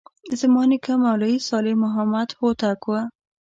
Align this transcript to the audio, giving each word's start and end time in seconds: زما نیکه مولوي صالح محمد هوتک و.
زما 0.39 0.61
نیکه 0.69 0.93
مولوي 1.03 1.35
صالح 1.47 1.73
محمد 1.83 2.29
هوتک 2.39 2.81
و. 2.87 2.91